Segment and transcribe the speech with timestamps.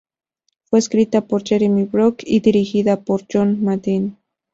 [0.63, 4.17] Fue escrita por Jeremy Brock y dirigida por John Madden.